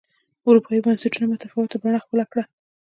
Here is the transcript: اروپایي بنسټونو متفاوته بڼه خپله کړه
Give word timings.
اروپایي 0.47 0.83
بنسټونو 0.85 1.25
متفاوته 1.31 1.75
بڼه 1.83 1.99
خپله 2.05 2.25
کړه 2.31 2.43